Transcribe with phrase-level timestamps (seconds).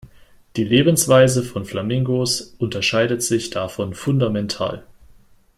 [0.55, 4.83] Die Lebensweise von Flamingos unterscheidet sich davon fundamental.